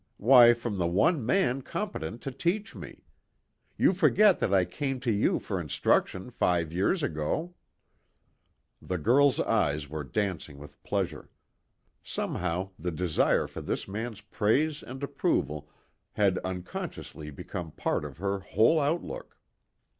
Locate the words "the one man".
0.79-1.61